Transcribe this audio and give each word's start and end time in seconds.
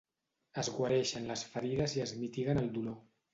Es 0.61 0.69
guareixen 0.77 1.27
les 1.33 1.43
ferides 1.51 1.95
i 1.99 2.03
es 2.07 2.15
mitiguen 2.23 2.63
el 2.65 2.73
dolor. 2.81 2.99